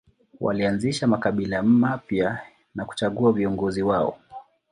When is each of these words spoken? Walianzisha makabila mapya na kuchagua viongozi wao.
Walianzisha 0.39 1.07
makabila 1.07 1.63
mapya 1.63 2.39
na 2.75 2.85
kuchagua 2.85 3.31
viongozi 3.33 3.83
wao. 3.83 4.17